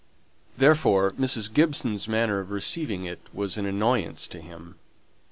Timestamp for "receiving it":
2.49-3.19